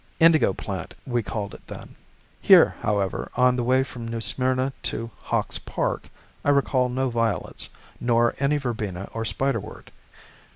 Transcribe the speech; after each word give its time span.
"Indigo 0.19 0.51
plant," 0.51 0.95
we 1.05 1.21
called 1.21 1.53
it 1.53 1.67
then. 1.67 1.93
Here, 2.41 2.73
however, 2.81 3.29
on 3.35 3.55
the 3.55 3.63
way 3.63 3.83
from 3.83 4.07
New 4.07 4.19
Smyrna 4.19 4.73
to 4.81 5.11
Hawks 5.21 5.59
Park, 5.59 6.09
I 6.43 6.49
recall 6.49 6.89
no 6.89 7.11
violets, 7.11 7.69
nor 7.99 8.33
any 8.39 8.57
verbena 8.57 9.09
or 9.13 9.25
spiderwort. 9.25 9.91